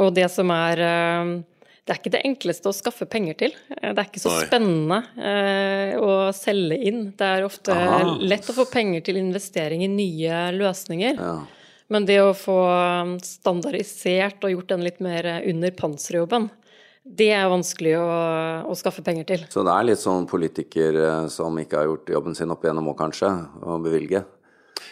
Og 0.00 0.10
det 0.14 0.26
som 0.30 0.50
er 0.54 0.82
Det 1.80 1.94
er 1.94 1.98
ikke 1.98 2.12
det 2.14 2.24
enkleste 2.26 2.70
å 2.70 2.74
skaffe 2.74 3.06
penger 3.10 3.38
til. 3.38 3.54
Det 3.70 3.94
er 3.94 4.02
ikke 4.04 4.22
så 4.22 4.34
Nei. 4.34 4.42
spennende 4.46 4.98
å 6.02 6.10
selge 6.34 6.76
inn. 6.90 7.00
Det 7.18 7.30
er 7.38 7.46
ofte 7.46 7.74
Aha. 7.74 8.18
lett 8.18 8.50
å 8.50 8.54
få 8.54 8.66
penger 8.70 9.06
til 9.06 9.22
investering 9.22 9.86
i 9.86 9.90
nye 9.90 10.42
løsninger. 10.58 11.14
Ja. 11.18 11.59
Men 11.90 12.06
det 12.06 12.20
å 12.22 12.32
få 12.38 12.56
um, 12.70 13.16
standardisert 13.24 14.44
og 14.46 14.54
gjort 14.54 14.72
den 14.72 14.86
litt 14.86 15.00
mer 15.02 15.26
under 15.42 15.74
panserjobben, 15.74 16.48
det 17.02 17.30
er 17.34 17.48
vanskelig 17.50 17.94
å, 17.98 18.08
å, 18.70 18.74
skaffe 18.78 19.02
penger 19.02 19.26
til. 19.26 19.46
Så 19.50 19.64
det 19.66 19.72
er 19.72 19.86
litt 19.88 20.02
sånn 20.02 20.28
politiker 20.30 20.98
eh, 21.00 21.22
som 21.32 21.56
ikke 21.58 21.78
har 21.80 21.88
gjort 21.88 22.12
jobben 22.12 22.36
sin 22.36 22.52
opp 22.52 22.66
igjennom 22.66 22.90
òg, 22.92 22.98
kanskje, 22.98 23.30
å 23.64 23.78
bevilge? 23.82 24.22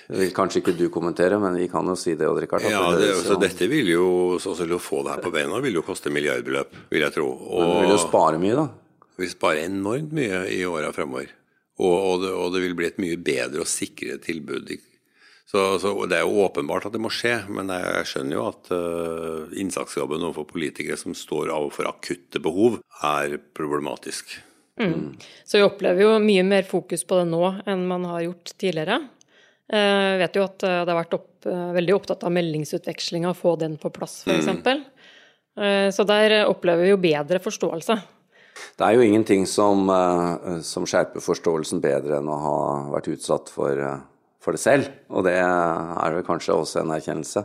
Det 0.09 0.17
vil 0.23 0.33
kanskje 0.37 0.62
ikke 0.62 0.75
du 0.76 0.87
kommentere, 0.93 1.37
men 1.40 1.59
vi 1.61 1.67
kan 1.69 1.87
jo 1.88 1.95
si 2.00 2.14
det, 2.17 2.28
Odd 2.28 2.40
Rikard. 2.40 2.64
Ja, 2.73 2.87
det, 2.97 3.12
så 3.26 3.37
dette 3.40 3.69
vil 3.69 3.93
jo, 3.93 4.07
altså, 4.38 4.57
å 4.57 4.81
få 4.81 5.02
det 5.05 5.14
her 5.14 5.25
på 5.25 5.33
beina 5.35 5.61
vil 5.64 5.76
jo 5.78 5.85
koste 5.85 6.12
milliardbeløp, 6.12 6.78
vil 6.93 7.05
jeg 7.05 7.14
tro. 7.19 7.28
Og, 7.28 7.61
men 7.61 7.75
du 7.75 7.83
vil 7.85 7.95
jo 7.95 8.00
spare 8.07 8.40
mye, 8.40 8.57
da? 8.57 8.67
Vi 9.19 9.26
vil 9.26 9.35
spare 9.35 9.67
enormt 9.69 10.14
mye 10.17 10.47
i 10.55 10.62
åra 10.69 10.95
fremover. 10.97 11.35
Og, 11.78 11.93
og, 11.93 12.14
det, 12.25 12.33
og, 12.33 12.55
det, 12.55 12.62
vil 12.64 12.76
bli 12.78 12.88
et 12.88 13.02
mye 13.02 13.19
bedre 13.21 13.62
og 13.62 13.71
sikrere 13.71 14.19
tilbud 14.23 14.73
så, 15.49 15.78
så, 15.81 15.95
Det 16.05 16.19
er 16.19 16.26
jo 16.26 16.43
åpenbart 16.45 16.88
at 16.88 16.93
det 16.93 17.00
må 17.00 17.09
skje, 17.12 17.38
men 17.49 17.73
jeg 17.73 18.09
skjønner 18.11 18.37
jo 18.37 18.49
at 18.50 18.69
uh, 18.75 19.55
innsatsjobben 19.57 20.26
overfor 20.26 20.45
politikere 20.50 20.99
som 21.00 21.17
står 21.17 21.49
overfor 21.55 21.88
akutte 21.88 22.43
behov, 22.45 22.83
er 23.00 23.38
problematisk. 23.57 24.37
Mm. 24.78 25.17
Så 25.49 25.59
vi 25.59 25.64
opplever 25.64 26.05
jo 26.05 26.11
mye 26.23 26.45
mer 26.47 26.69
fokus 26.69 27.02
på 27.09 27.17
det 27.19 27.31
nå 27.31 27.40
enn 27.67 27.87
man 27.88 28.05
har 28.11 28.26
gjort 28.26 28.52
tidligere. 28.61 29.00
Jeg 29.69 29.88
uh, 29.88 30.19
vet 30.23 30.37
jo 30.37 30.45
at 30.45 30.64
uh, 30.64 30.75
det 30.85 30.93
har 30.93 31.00
vært 31.00 31.17
opp, 31.17 31.33
uh, 31.49 31.73
veldig 31.76 31.97
opptatt 31.97 32.28
av 32.28 32.33
meldingsutvekslinga, 32.33 33.33
få 33.37 33.57
den 33.61 33.76
på 33.81 33.90
plass 33.95 34.23
f.eks. 34.28 34.52
Mm. 34.52 34.87
Så 35.90 36.05
der 36.07 36.45
opplever 36.47 36.85
vi 36.87 36.93
jo 36.93 36.99
bedre 37.02 37.40
forståelse. 37.43 37.97
Det 38.78 38.85
er 38.87 38.95
jo 38.95 39.02
ingenting 39.02 39.43
som, 39.50 39.88
som 40.62 40.85
skjerper 40.87 41.19
forståelsen 41.23 41.81
bedre 41.83 42.21
enn 42.21 42.31
å 42.31 42.37
ha 42.38 42.61
vært 42.93 43.09
utsatt 43.11 43.50
for 43.50 43.75
for 44.49 44.57
det 44.57 44.64
selv. 44.64 44.93
Og 45.12 45.26
det 45.28 45.37
er 45.37 46.14
vel 46.17 46.25
kanskje 46.26 46.57
også 46.57 46.81
en 46.83 46.95
erkjennelse. 46.97 47.45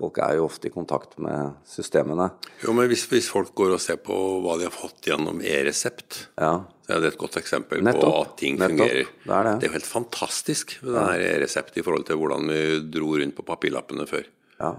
Folk 0.00 0.16
er 0.24 0.38
jo 0.38 0.46
ofte 0.46 0.70
i 0.70 0.72
kontakt 0.72 1.18
med 1.20 1.58
systemene. 1.68 2.30
Jo, 2.64 2.72
men 2.76 2.88
hvis, 2.88 3.04
hvis 3.10 3.28
folk 3.30 3.52
går 3.58 3.74
og 3.76 3.82
ser 3.84 3.98
på 4.00 4.16
hva 4.40 4.56
de 4.58 4.66
har 4.66 4.72
fått 4.74 5.10
gjennom 5.10 5.42
e-resept, 5.44 6.22
ja. 6.40 6.54
så 6.86 6.94
er 6.96 7.02
det 7.04 7.12
et 7.12 7.20
godt 7.20 7.36
eksempel 7.42 7.84
Nettopp. 7.84 8.06
på 8.06 8.22
at 8.22 8.32
ting 8.40 8.56
Nettopp. 8.56 8.80
fungerer. 8.80 9.10
Det 9.26 9.34
er, 9.36 9.48
det. 9.50 9.52
det 9.60 9.68
er 9.68 9.70
jo 9.70 9.76
helt 9.76 9.90
fantastisk 9.90 10.78
med 10.86 10.96
ja. 10.96 11.34
e-resept 11.34 11.76
i 11.76 11.84
forhold 11.84 12.08
til 12.08 12.18
hvordan 12.22 12.48
vi 12.48 12.62
dro 12.96 13.12
rundt 13.20 13.36
på 13.36 13.46
papirlappene 13.52 14.08
før. 14.08 14.24
Ja. 14.62 14.72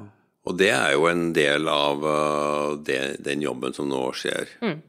Og 0.49 0.57
det 0.57 0.71
er 0.73 0.95
jo 0.95 1.05
en 1.05 1.27
del 1.37 1.69
av 1.69 2.01
uh, 2.01 2.79
det, 2.81 3.21
den 3.21 3.45
jobben 3.45 3.77
som 3.77 3.91
nå 3.91 4.07
skjer. 4.17 4.49
Mm. 4.65 4.79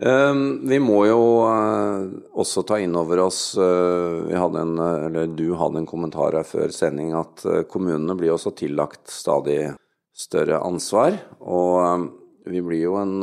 Um, 0.00 0.62
vi 0.64 0.78
må 0.80 1.02
jo 1.04 1.20
uh, 1.44 2.06
også 2.40 2.62
ta 2.64 2.78
inn 2.80 2.94
over 2.96 3.20
oss 3.26 3.52
uh, 3.60 4.24
vi 4.24 4.32
hadde 4.32 4.62
en, 4.62 4.78
eller 4.80 5.34
Du 5.36 5.50
hadde 5.60 5.82
en 5.82 5.88
kommentar 5.88 6.38
her 6.38 6.46
før 6.48 6.72
sending 6.72 7.12
at 7.18 7.44
kommunene 7.68 8.16
blir 8.16 8.32
også 8.32 8.54
tillagt 8.56 9.12
stadig 9.12 9.74
større 10.16 10.62
ansvar. 10.64 11.18
Og 11.40 12.08
vi 12.48 12.62
blir 12.64 12.86
jo 12.86 12.96
en 13.00 13.20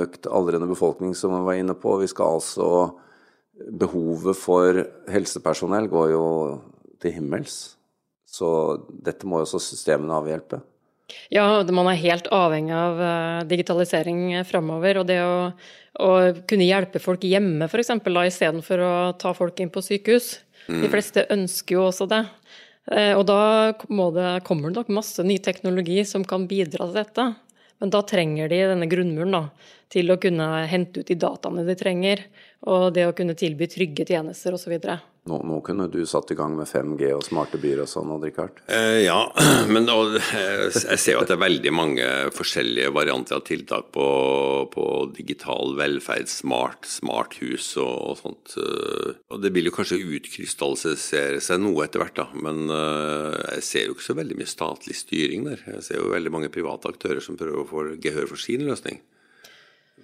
økt 0.00 0.26
aldrende 0.32 0.68
befolkning, 0.70 1.12
som 1.16 1.34
vi 1.36 1.44
var 1.44 1.60
inne 1.60 1.76
på. 1.76 1.98
Vi 2.00 2.08
skal 2.10 2.38
altså 2.38 2.70
Behovet 3.58 4.38
for 4.38 4.76
helsepersonell 5.10 5.88
går 5.90 6.12
jo 6.12 6.26
til 7.02 7.16
himmels. 7.16 7.56
Så 8.28 8.48
dette 8.88 9.26
må 9.26 9.40
jo 9.40 9.48
også 9.48 9.60
systemene 9.62 10.14
avhjelpe. 10.14 10.60
Ja, 11.32 11.62
man 11.72 11.88
er 11.90 12.00
helt 12.00 12.28
avhengig 12.34 12.74
av 12.76 13.00
uh, 13.00 13.46
digitalisering 13.48 14.44
framover. 14.48 15.00
Og 15.00 15.08
det 15.08 15.18
å, 15.24 15.50
å, 16.04 16.10
kunne 16.48 16.68
hjelpe 16.68 17.02
folk 17.02 17.24
hjemme 17.28 17.68
f.eks. 17.68 17.94
istedenfor 17.98 18.84
å 18.84 18.92
ta 19.20 19.34
folk 19.36 19.60
inn 19.60 19.72
på 19.72 19.84
sykehus. 19.84 20.38
Mm. 20.68 20.82
De 20.84 20.92
fleste 20.92 21.26
ønsker 21.32 21.78
jo 21.78 21.86
også 21.88 22.08
det. 22.10 22.24
Uh, 22.88 23.14
og 23.18 23.26
da 23.28 23.40
det, 23.72 24.30
kommer 24.48 24.70
det 24.70 24.82
nok 24.82 24.94
masse 25.00 25.24
ny 25.24 25.38
teknologi 25.44 26.02
som 26.08 26.24
kan 26.28 26.48
bidra 26.50 26.88
til 26.88 26.96
dette. 27.00 27.28
Men 27.78 27.92
da 27.94 28.02
trenger 28.02 28.50
de 28.50 28.62
denne 28.72 28.88
grunnmuren 28.90 29.36
da, 29.36 29.42
til 29.92 30.10
å 30.10 30.18
kunne 30.20 30.46
hente 30.68 31.00
ut 31.00 31.08
de 31.08 31.16
dataene 31.18 31.62
de 31.66 31.76
trenger, 31.78 32.24
og 32.66 32.90
det 32.96 33.06
å 33.06 33.14
kunne 33.16 33.38
tilby 33.38 33.68
trygge 33.70 34.06
tjenester 34.08 34.56
osv. 34.56 34.74
Nå, 35.28 35.38
nå 35.44 35.58
kunne 35.64 35.88
du 35.92 36.00
satt 36.08 36.30
i 36.32 36.36
gang 36.38 36.54
med 36.56 36.68
5G 36.68 37.10
og 37.12 37.24
smarte 37.26 37.58
byer 37.60 37.82
og 37.84 37.90
sånn, 37.90 38.10
Odd-Rikard? 38.14 38.62
Eh, 38.72 39.02
ja, 39.04 39.18
men 39.74 39.88
og, 39.92 40.14
jeg 40.16 41.00
ser 41.00 41.16
jo 41.16 41.22
at 41.22 41.28
det 41.28 41.36
er 41.36 41.42
veldig 41.42 41.72
mange 41.74 42.06
forskjellige 42.34 42.92
varianter 42.96 43.36
av 43.36 43.44
tiltak 43.48 43.90
på, 43.94 44.06
på 44.72 44.86
digital 45.16 45.74
velferd, 45.78 46.30
smart, 46.32 46.88
smart 46.88 47.36
hus 47.42 47.74
og, 47.76 47.92
og, 47.92 48.14
sånt. 48.22 48.56
Og 49.28 49.42
det 49.42 49.52
vil 49.56 49.68
jo 49.68 49.74
kanskje 49.76 50.00
utkrystallisere 50.18 51.42
seg 51.44 51.60
noe 51.60 51.84
etter 51.84 52.02
hvert, 52.02 52.16
da. 52.16 52.28
Men 52.38 52.64
uh, 52.72 53.36
jeg 53.58 53.66
ser 53.66 53.86
jo 53.88 53.96
ikke 53.96 54.08
så 54.08 54.16
veldig 54.18 54.38
mye 54.38 54.48
statlig 54.48 54.96
styring 54.96 55.44
der. 55.50 55.66
Jeg 55.74 55.84
ser 55.90 56.00
jo 56.00 56.14
veldig 56.14 56.32
mange 56.32 56.52
private 56.54 56.88
aktører 56.94 57.20
som 57.24 57.36
prøver 57.38 57.62
å 57.62 57.68
få 57.68 57.84
gehør 58.00 58.30
for 58.32 58.40
sin 58.40 58.64
løsning. 58.68 59.02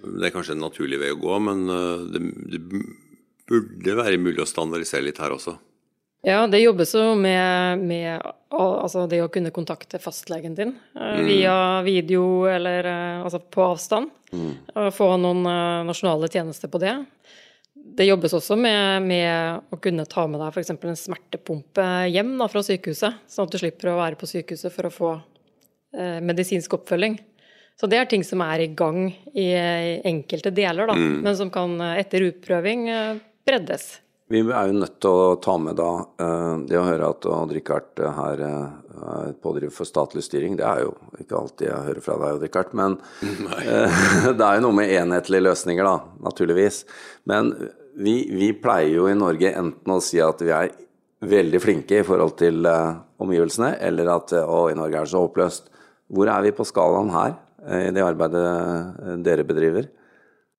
Det 0.05 0.27
er 0.27 0.35
kanskje 0.35 0.53
en 0.53 0.61
naturlig 0.61 0.99
vei 1.01 1.09
å 1.15 1.17
gå, 1.17 1.37
men 1.41 1.65
det, 2.13 2.21
det 2.51 2.61
burde 3.49 3.97
være 3.97 4.19
mulig 4.21 4.41
å 4.43 4.49
standardisere 4.49 5.07
litt 5.07 5.21
her 5.21 5.35
også. 5.35 5.57
Ja, 6.25 6.47
det 6.47 6.59
jobbes 6.63 6.95
jo 6.95 7.11
med, 7.13 7.83
med 7.85 8.23
altså 8.49 9.03
det 9.05 9.19
å 9.21 9.29
kunne 9.29 9.51
kontakte 9.53 9.99
fastlegen 10.01 10.55
din 10.57 10.71
eh, 10.97 11.19
mm. 11.19 11.25
via 11.27 11.57
video 11.85 12.23
eller 12.49 12.87
eh, 12.89 13.19
altså 13.21 13.43
på 13.45 13.61
avstand. 13.61 14.09
Mm. 14.33 14.89
Få 14.95 15.11
noen 15.21 15.45
eh, 15.45 15.83
nasjonale 15.85 16.29
tjenester 16.33 16.71
på 16.73 16.81
det. 16.81 16.95
Det 17.75 18.07
jobbes 18.07 18.33
også 18.39 18.57
med, 18.57 19.05
med 19.05 19.69
å 19.69 19.77
kunne 19.77 20.07
ta 20.09 20.25
med 20.25 20.41
deg 20.41 20.49
f.eks. 20.49 20.73
en 20.73 20.97
smertepumpe 20.97 21.85
hjem 22.09 22.33
da, 22.41 22.49
fra 22.49 22.65
sykehuset, 22.65 23.21
sånn 23.29 23.45
at 23.45 23.53
du 23.53 23.61
slipper 23.61 23.93
å 23.93 23.99
være 24.01 24.17
på 24.17 24.31
sykehuset 24.31 24.73
for 24.73 24.89
å 24.89 24.93
få 24.95 25.13
eh, 25.13 26.17
medisinsk 26.25 26.73
oppfølging. 26.79 27.19
Så 27.77 27.85
det 27.91 28.01
er 28.01 28.09
ting 28.09 28.25
som 28.25 28.41
er 28.41 28.65
i 28.65 28.71
gang 28.73 29.11
i 29.37 29.45
enkelte 30.09 30.49
deler, 30.57 30.89
da, 30.89 30.97
mm. 30.97 31.15
men 31.21 31.37
som 31.37 31.53
kan 31.53 31.77
etter 31.91 32.31
utprøving 32.31 32.87
breddes. 33.45 33.99
Vi 34.25 34.39
er 34.41 34.71
jo 34.71 34.79
nødt 34.79 34.95
til 35.03 35.13
å 35.13 35.33
ta 35.37 35.53
med 35.61 35.77
da 35.77 35.89
eh, 36.01 36.53
det 36.65 36.77
å 36.79 36.85
høre 36.87 37.11
at 37.13 37.27
Odd-Rikard 37.29 37.99
her 38.17 38.39
er 38.41 39.35
pådriver 39.43 39.73
for 39.75 39.85
statlig 39.85 40.23
styring. 40.25 40.55
Det 40.57 40.65
er 40.65 40.81
jo 40.81 40.95
ikke 41.21 41.37
alltid 41.37 41.67
jeg 41.67 41.85
hører 41.89 42.01
fra 42.01 42.15
deg, 42.17 42.39
Odd-Rikard. 42.39 42.71
Men 42.79 42.95
eh, 43.61 43.99
det 44.39 44.47
er 44.47 44.57
jo 44.57 44.63
noe 44.65 44.77
med 44.79 44.93
enhetlige 44.97 45.45
løsninger, 45.45 45.85
da, 45.85 46.15
naturligvis. 46.25 46.81
Men 47.29 47.53
vi, 47.93 48.15
vi, 48.33 48.49
pleier 48.57 48.95
jo 48.95 49.05
i 49.11 49.17
Norge 49.17 49.53
enten 49.53 49.93
å 49.93 50.01
si 50.01 50.17
at 50.23 50.41
vi 50.41 50.49
er 50.55 50.73
veldig 51.25 51.61
flinke 51.61 52.01
i 52.01 52.07
forhold 52.07 52.33
til 52.41 52.65
omgivelsene, 52.65 53.75
eller 53.85 54.09
at 54.15 54.33
å, 54.41 54.65
i 54.73 54.77
Norge 54.77 55.03
er 55.03 55.05
det 55.05 55.13
så 55.13 55.21
håpløst. 55.21 55.69
Hvor 56.13 56.33
er 56.33 56.41
vi 56.45 56.53
på 56.53 56.65
skalaen 56.65 57.13
her, 57.13 57.37
i 57.65 57.93
det 57.93 58.03
arbeidet 58.05 59.21
dere 59.25 59.45
bedriver? 59.47 59.87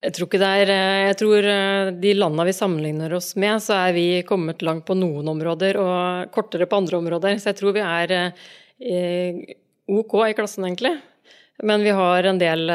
Jeg 0.05 0.13
tror 0.13 0.29
ikke 0.29 0.41
det 0.41 0.49
er 0.61 0.73
eh, 0.73 1.03
Jeg 1.09 1.19
tror 1.23 1.49
eh, 1.51 1.91
de 2.03 2.15
landa 2.19 2.45
vi 2.47 2.55
sammenligner 2.55 3.15
oss 3.17 3.33
med, 3.41 3.63
så 3.65 3.79
er 3.79 3.95
vi 3.97 4.07
kommet 4.29 4.65
langt 4.67 4.85
på 4.89 4.97
noen 4.99 5.29
områder 5.33 5.79
og 5.81 6.33
kortere 6.35 6.69
på 6.69 6.81
andre 6.83 7.01
områder. 7.01 7.39
Så 7.41 7.51
jeg 7.51 7.61
tror 7.61 7.77
vi 7.77 7.85
er 7.85 8.17
eh, 8.21 9.41
OK 9.89 10.19
i 10.27 10.35
klassen, 10.37 10.67
egentlig. 10.69 10.97
Men 11.65 11.87
vi 11.87 11.95
har 11.97 12.29
en 12.29 12.39
del 12.39 12.69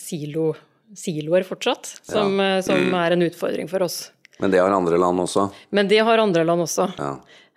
silo, 0.00 0.48
siloer 0.98 1.46
fortsatt, 1.46 1.86
som, 2.02 2.34
ja. 2.42 2.56
som, 2.66 2.80
mm. 2.88 2.96
er 2.98 3.14
en 3.14 3.22
utfordring 3.28 3.70
for 3.70 3.84
oss. 3.86 4.08
Men 4.42 4.50
det 4.50 4.58
har 4.58 4.74
andre 4.74 4.98
land 4.98 5.22
også? 5.22 5.44
Men 5.70 5.86
det 5.92 6.00
har 6.02 6.18
andre 6.18 6.42
land 6.42 6.64
også. 6.64 6.88
Ja. 6.98 7.12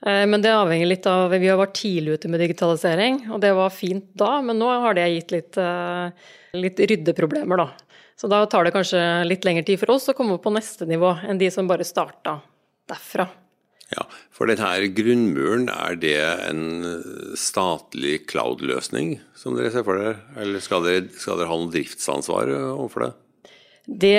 Men 0.05 0.43
det 0.43 0.51
avhenger 0.53 0.85
litt 0.85 1.07
av 1.09 1.31
Vi 1.33 1.47
har 1.49 1.57
vært 1.57 1.79
tidlig 1.79 2.19
ute 2.19 2.29
med 2.29 2.43
digitalisering, 2.43 3.23
og 3.33 3.39
det 3.41 3.55
var 3.57 3.73
fint 3.73 4.05
da, 4.13 4.35
men 4.45 4.59
nå 4.61 4.69
har 4.83 4.93
det 4.93 5.07
gitt 5.15 5.33
litt, 5.33 5.57
litt 6.53 6.83
ryddeproblemer, 6.91 7.63
da. 7.63 7.94
Så 8.15 8.29
da 8.31 8.45
tar 8.47 8.63
det 8.63 8.73
kanskje 8.75 8.99
litt 9.27 9.45
lengre 9.47 9.65
tid 9.67 9.81
for 9.81 9.97
oss 9.97 10.07
å 10.11 10.15
komme 10.15 10.37
på 10.41 10.53
neste 10.55 10.87
nivå 10.87 11.17
enn 11.27 11.41
de 11.41 11.49
som 11.51 11.67
bare 11.67 11.87
starta 11.87 12.39
derfra. 12.89 13.27
Ja, 13.93 14.07
For 14.33 14.49
denne 14.49 14.87
grunnmuren, 14.97 15.67
er 15.69 15.97
det 16.01 16.17
en 16.47 16.63
statlig 17.37 18.23
cloud-løsning 18.31 19.19
som 19.37 19.57
dere 19.57 19.69
ser 19.73 19.85
for 19.85 20.01
dere? 20.01 20.15
Eller 20.41 20.63
skal 20.63 20.81
dere, 20.87 21.05
skal 21.13 21.37
dere 21.37 21.51
ha 21.51 21.59
noe 21.59 21.73
driftsansvar 21.73 22.49
overfor 22.55 23.05
det? 23.05 23.13
Det, 23.85 24.17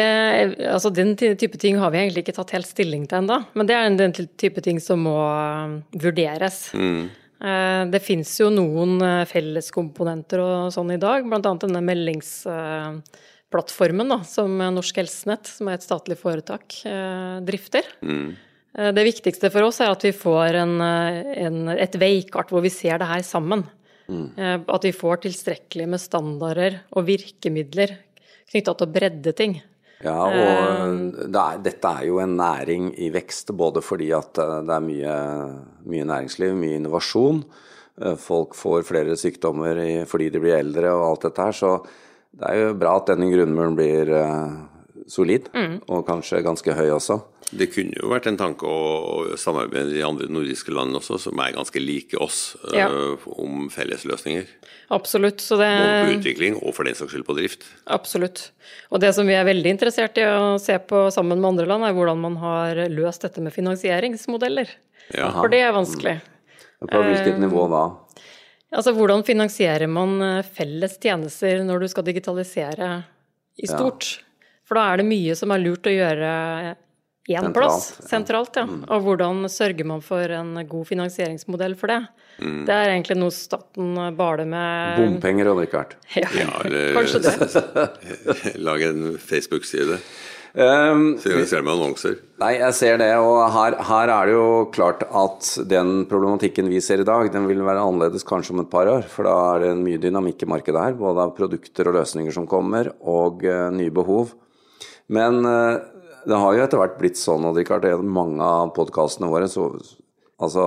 altså 0.71 0.93
Den 0.95 1.17
type 1.19 1.59
ting 1.59 1.81
har 1.83 1.91
vi 1.91 1.99
egentlig 1.99 2.23
ikke 2.23 2.37
tatt 2.37 2.55
helt 2.55 2.69
stilling 2.69 3.09
til 3.11 3.25
ennå. 3.25 3.41
Men 3.59 3.67
det 3.69 3.75
er 3.75 3.97
den 3.99 4.15
type 4.15 4.63
ting 4.63 4.79
som 4.83 5.03
må 5.09 5.17
um, 5.19 5.81
vurderes. 5.91 6.69
Mm. 6.79 7.09
Eh, 7.37 7.83
det 7.91 8.01
fins 8.05 8.31
jo 8.41 8.53
noen 8.55 9.01
eh, 9.03 9.25
felleskomponenter 9.29 10.41
og 10.41 10.71
sånn 10.73 10.95
i 10.95 11.01
dag, 11.03 11.27
bl.a. 11.27 11.41
denne 11.43 11.83
meldings 11.85 12.31
eh, 12.49 12.95
plattformen 13.57 14.11
da, 14.13 14.21
som 14.25 14.59
Norsk 14.59 15.01
Helsenett, 15.01 15.49
som 15.49 15.71
er 15.71 15.79
et 15.79 15.87
statlig 15.87 16.19
foretak, 16.21 16.83
eh, 16.85 17.39
drifter. 17.47 17.87
Mm. 18.05 18.37
Eh, 18.77 18.91
det 18.93 19.07
viktigste 19.07 19.51
for 19.53 19.69
oss 19.69 19.81
er 19.81 19.93
at 19.95 20.05
vi 20.05 20.13
får 20.13 20.61
en, 20.61 20.75
eh, 20.81 21.33
en, 21.47 21.63
et 21.73 21.97
veikart 21.97 22.53
hvor 22.53 22.65
vi 22.65 22.73
ser 22.73 23.01
det 23.01 23.09
her 23.09 23.25
sammen. 23.25 23.65
Mm. 24.07 24.67
At 24.71 24.85
vi 24.87 24.93
får 24.95 25.25
tilstrekkelig 25.25 25.89
med 25.91 25.99
standarder 25.99 26.77
og 26.95 27.09
virkemidler 27.09 27.97
knytta 28.53 28.77
til 28.77 28.87
å 28.87 28.93
bredde 28.93 29.33
ting. 29.35 29.57
Ja, 29.99 30.29
og 30.29 31.17
det 31.27 31.41
er, 31.41 31.59
dette 31.65 31.91
er 31.91 32.05
jo 32.07 32.21
en 32.23 32.37
næring 32.39 32.93
i 33.03 33.09
vekst, 33.11 33.51
både 33.59 33.83
fordi 33.83 34.13
at 34.15 34.39
det 34.39 34.71
er 34.77 34.85
mye, 34.85 35.17
mye 35.91 36.07
næringsliv, 36.07 36.55
mye 36.55 36.79
innovasjon. 36.79 37.43
Folk 38.23 38.55
får 38.55 38.87
flere 38.87 39.19
sykdommer 39.19 40.07
fordi 40.07 40.31
de 40.31 40.45
blir 40.45 40.61
eldre 40.61 40.95
og 40.95 41.07
alt 41.09 41.27
dette 41.27 41.49
her. 41.49 41.59
Så 41.65 41.73
det 42.37 42.51
er 42.51 42.59
jo 42.61 42.75
bra 42.77 42.99
at 43.01 43.09
denne 43.09 43.31
grunnmuren 43.33 43.77
blir 43.79 44.11
uh, 44.13 44.67
solid, 45.09 45.49
mm. 45.55 45.81
og 45.89 46.05
kanskje 46.09 46.45
ganske 46.45 46.77
høy 46.77 46.91
også. 46.99 47.21
Det 47.47 47.69
kunne 47.71 47.95
jo 47.95 48.09
vært 48.11 48.27
en 48.27 48.39
tanke 48.41 48.67
å 48.67 49.37
samarbeide 49.39 49.87
med 49.87 49.95
de 49.95 50.03
andre 50.03 50.27
nordiske 50.35 50.73
landene 50.75 50.99
også, 50.99 51.21
som 51.29 51.41
er 51.45 51.55
ganske 51.55 51.79
like 51.79 52.19
oss, 52.19 52.57
eh, 52.73 52.81
ja. 52.81 52.89
uh, 52.91 53.29
om 53.39 53.69
fellesløsninger. 53.73 54.49
Absolutt. 54.97 55.41
Så 55.45 55.59
det... 55.61 55.71
Både 55.71 56.01
på 56.03 56.17
utvikling 56.19 56.59
og 56.59 56.75
for 56.75 56.89
den 56.89 56.99
saks 56.99 57.15
skyld 57.15 57.27
på 57.29 57.37
drift. 57.39 57.69
Absolutt. 57.87 58.49
Og 58.91 59.03
det 59.03 59.13
som 59.17 59.31
vi 59.31 59.37
er 59.39 59.47
veldig 59.47 59.77
interessert 59.77 60.19
i 60.19 60.27
å 60.27 60.57
se 60.63 60.77
på 60.91 61.07
sammen 61.15 61.39
med 61.39 61.55
andre 61.55 61.69
land, 61.71 61.87
er 61.87 61.95
hvordan 61.97 62.21
man 62.23 62.41
har 62.43 62.83
løst 62.93 63.25
dette 63.25 63.45
med 63.45 63.55
finansieringsmodeller. 63.55 64.75
Ja. 65.15 65.31
For 65.39 65.53
det 65.53 65.63
er 65.63 65.77
vanskelig. 65.77 66.19
Mm. 66.19 66.91
På 66.91 67.01
hvilket 67.07 67.39
nivå 67.41 67.71
da? 67.73 67.85
Altså 68.77 68.93
hvordan 68.97 69.25
finansierer 69.25 69.89
man 69.89 70.19
eh, 70.23 70.47
felles 70.57 70.99
tjenester 71.01 71.63
når 71.65 71.85
du 71.85 71.91
skal 71.93 72.07
digitalisere 72.07 72.91
i 73.57 73.69
stort? 73.69 74.09
Ja. 74.19 74.51
For 74.67 74.79
da 74.79 74.91
er 74.91 75.01
det 75.01 75.07
mye 75.09 75.37
som 75.39 75.55
er 75.55 75.63
lurt 75.63 75.89
å 75.89 75.95
gjøre 75.95 76.33
én 77.27 77.53
plass, 77.55 77.89
sentralt. 78.07 78.55
ja. 78.55 78.67
Mm. 78.67 78.85
Og 78.93 79.03
hvordan 79.03 79.49
sørger 79.51 79.87
man 79.89 80.03
for 80.05 80.31
en 80.31 80.55
god 80.69 80.87
finansieringsmodell 80.87 81.75
for 81.79 81.91
det? 81.91 82.01
Mm. 82.39 82.61
Det 82.69 82.75
er 82.75 82.93
egentlig 82.93 83.17
noe 83.19 83.35
staten 83.35 83.97
baler 84.19 84.47
med 84.51 85.01
Bompenger, 85.01 85.51
Richard. 85.59 85.97
Ja, 86.21 86.29
ja 86.37 86.49
eller 86.65 86.95
kanskje 86.95 87.23
det. 87.25 88.57
Lage 88.69 88.93
en 88.93 89.17
Facebook-side. 89.19 89.99
Um, 90.57 91.19
ser, 91.21 91.43
ser 91.45 91.61
med 91.61 91.75
annonser. 91.75 92.15
Nei, 92.41 92.55
jeg 92.57 92.77
ser 92.79 92.97
det. 93.03 93.11
Og 93.21 93.43
her, 93.53 93.75
her, 93.85 94.13
er 94.15 94.29
det 94.31 94.37
jo 94.39 94.47
klart 94.73 95.03
at 95.05 95.51
den 95.69 96.07
problematikken 96.09 96.71
vi 96.73 96.81
ser 96.81 97.03
i 97.03 97.09
dag, 97.09 97.29
den 97.35 97.45
vil 97.51 97.61
være 97.67 97.83
annerledes 97.85 98.25
kanskje 98.25 98.55
om 98.55 98.63
et 98.63 98.71
par 98.73 98.89
år. 98.89 99.05
For 99.13 99.29
da 99.29 99.35
er 99.51 99.67
det 99.67 99.75
en 99.75 99.85
mye 99.85 100.01
dynamikk 100.01 100.47
i 100.47 100.49
markedet 100.55 100.81
her. 100.81 100.97
Både 100.97 101.27
av 101.27 101.35
produkter 101.37 101.93
og 101.93 101.99
løsninger 101.99 102.33
som 102.33 102.49
kommer, 102.49 102.89
og 103.05 103.45
uh, 103.45 103.69
nye 103.75 103.93
behov. 103.93 104.33
Men 105.13 105.45
uh, 105.45 105.77
det 106.27 106.41
har 106.41 106.57
jo 106.57 106.65
etter 106.65 106.81
hvert 106.81 106.99
blitt 107.05 107.21
sånn, 107.21 107.45
og 107.47 107.61
Richard, 107.61 107.85
det 107.85 107.93
er 107.93 108.03
mange 108.03 108.41
av 108.41 108.73
podkastene 108.75 109.29
våre, 109.31 109.53
så 109.53 109.69
altså 110.41 110.67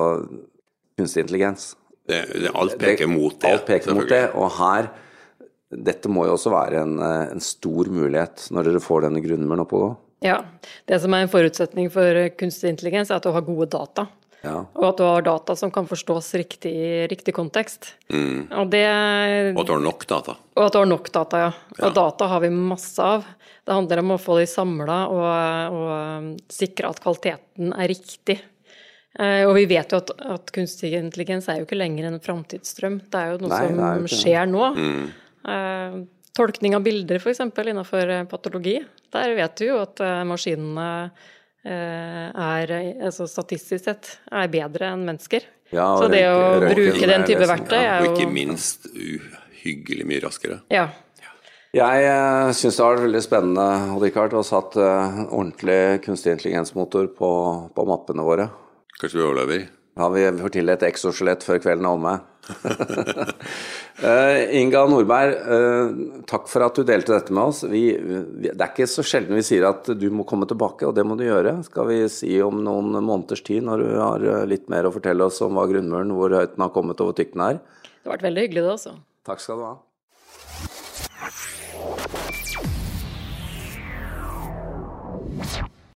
kunstig 1.00 1.25
intelligens. 1.25 1.74
Det, 2.10 2.24
det, 2.46 2.53
alt 2.53 2.77
peker 2.81 3.10
mot 3.10 3.36
det. 3.41 3.58
Alt 3.58 3.65
peker 3.67 3.98
mot 3.98 4.10
det, 4.10 4.27
og 4.38 4.53
her 4.62 4.93
dette 5.69 6.09
må 6.09 6.25
jo 6.25 6.35
også 6.35 6.53
være 6.53 6.83
en, 6.83 6.95
en 6.99 7.43
stor 7.43 7.89
mulighet 7.93 8.47
når 8.53 8.69
dere 8.69 8.83
får 8.83 9.05
denne 9.05 9.21
grunnmuren 9.23 9.65
opp 9.65 9.75
å 9.77 9.81
gå. 9.83 9.89
Ja. 10.25 10.41
Det 10.89 10.99
som 10.99 11.13
er 11.15 11.25
en 11.25 11.31
forutsetning 11.31 11.91
for 11.93 12.23
kunstig 12.39 12.73
intelligens, 12.73 13.11
er 13.11 13.19
at 13.19 13.27
du 13.27 13.31
har 13.35 13.45
gode 13.47 13.69
data. 13.71 14.07
Ja. 14.41 14.61
Og 14.79 14.85
at 14.88 14.99
du 14.99 15.03
har 15.03 15.23
data 15.25 15.55
som 15.59 15.71
kan 15.71 15.88
forstås 15.88 16.31
riktig 16.39 16.71
i 16.71 17.07
riktig 17.11 17.33
kontekst. 17.35 17.93
Mm. 18.11 18.47
Og, 18.47 18.69
det, 18.71 18.85
Og 19.53 19.63
at 19.63 19.67
du 19.67 19.73
har 19.75 19.83
nok 19.83 20.05
data. 20.07 20.35
og 20.55 20.63
at 20.65 20.75
du 20.75 20.79
har 20.79 20.88
nok 20.88 21.09
data, 21.11 21.41
ja. 21.43 21.49
Og 21.83 21.95
data 21.95 22.29
har 22.31 22.43
vi 22.43 22.51
masse 22.55 23.03
av. 23.03 23.27
Det 23.67 23.75
handler 23.75 24.01
om 24.01 24.15
å 24.15 24.21
få 24.21 24.39
de 24.39 24.47
samla 24.49 25.01
og, 25.11 25.75
og 25.75 26.53
sikre 26.55 26.89
at 26.89 27.03
kvaliteten 27.03 27.75
er 27.75 27.91
riktig. 27.91 28.39
Eh, 29.19 29.43
og 29.43 29.55
vi 29.57 29.65
vet 29.69 29.91
jo 29.91 29.99
at, 29.99 30.13
at 30.38 30.51
kunstig 30.55 30.93
intelligens 30.97 31.49
er 31.51 31.59
jo 31.59 31.67
ikke 31.67 31.79
lenger 31.79 32.07
en 32.07 32.21
framtidsstrøm. 32.23 33.01
Det 33.11 33.19
er 33.19 33.33
jo 33.33 33.41
noe 33.43 33.51
Nei, 33.51 33.65
som 33.67 34.07
skjer 34.13 34.47
nå. 34.49 34.69
Mm. 34.77 35.09
Eh, 35.48 36.00
tolkning 36.36 36.75
av 36.75 36.84
bilder, 36.84 37.15
f.eks. 37.15 37.39
innenfor 37.39 38.10
eh, 38.10 38.24
patologi. 38.29 38.77
Der 39.13 39.36
vet 39.38 39.62
vi 39.62 39.69
jo 39.69 39.79
at 39.81 40.01
eh, 40.03 40.24
maskinene 40.27 40.88
er, 41.69 42.72
altså 43.03 43.25
statistisk 43.27 43.84
sett, 43.84 44.08
er 44.31 44.48
bedre 44.50 44.93
enn 44.93 45.01
mennesker. 45.03 45.43
Ja, 45.75 45.89
Så 46.00 46.08
det 46.10 46.22
å 46.31 46.55
bruke 46.63 47.10
den 47.10 47.25
type 47.27 47.50
verktøy 47.50 47.75
ja. 47.75 47.98
er 47.98 48.08
Og 48.08 48.15
ikke 48.15 48.29
minst 48.31 48.88
uhyggelig 48.88 50.08
mye 50.08 50.22
raskere. 50.24 50.62
Ja. 50.72 50.86
Jeg 51.75 52.55
syns 52.58 52.79
det 52.79 52.86
har 52.86 52.96
vært 52.96 53.05
veldig 53.10 53.22
spennende 53.22 53.65
Rikard, 54.01 54.38
å 54.39 54.46
satt 54.48 54.79
ordentlig 54.79 56.00
kunstig 56.08 56.38
intelligensmotor 56.38 57.12
på, 57.19 57.34
på 57.75 57.88
mappene 57.91 58.25
våre. 58.25 58.48
Kanskje 58.96 59.19
vi 59.19 59.27
overlever? 59.27 59.67
Har 59.98 60.12
vi 60.13 60.25
får 60.41 60.53
til 60.53 60.69
et 60.72 60.84
exoskjelett 60.88 61.43
før 61.43 61.62
kvelden 61.63 61.88
er 61.88 61.96
omme. 61.98 62.19
Eh, 64.00 64.55
Inga 64.55 64.86
Nordberg, 64.88 65.34
eh, 65.36 66.22
takk 66.24 66.46
for 66.48 66.63
at 66.63 66.77
du 66.77 66.86
delte 66.88 67.12
dette 67.12 67.34
med 67.36 67.50
oss. 67.51 67.65
Vi, 67.67 67.81
det 68.46 68.53
er 68.55 68.69
ikke 68.69 68.88
så 68.88 69.03
sjelden 69.03 69.36
vi 69.36 69.43
sier 69.43 69.65
at 69.67 69.89
du 69.91 70.05
må 70.15 70.24
komme 70.24 70.48
tilbake, 70.48 70.88
og 70.88 70.96
det 70.96 71.03
må 71.03 71.17
du 71.19 71.25
gjøre. 71.25 71.58
Skal 71.67 71.89
vi 71.89 71.98
si 72.08 72.31
om 72.39 72.62
noen 72.63 72.96
måneders 72.96 73.43
tid, 73.43 73.60
når 73.67 73.84
du 73.84 73.89
har 74.00 74.24
eh, 74.24 74.48
litt 74.48 74.72
mer 74.72 74.88
å 74.88 74.93
fortelle 74.96 75.27
oss 75.27 75.41
om 75.43 75.60
hva 75.60 75.67
grunnmuren, 75.67 76.15
hvor 76.15 76.31
høyt 76.31 76.55
den 76.55 76.63
har 76.63 76.72
kommet 76.72 77.03
og 77.03 77.12
hvor 77.12 77.19
tykk 77.19 77.36
den 77.36 77.43
er. 77.50 77.60
Det 77.60 78.08
har 78.08 78.15
vært 78.15 78.27
veldig 78.29 78.48
hyggelig, 78.48 78.63
det, 78.63 78.77
også. 78.77 78.96
Takk 79.27 79.43
skal 79.43 79.60
du 79.60 79.67
ha. 79.67 79.75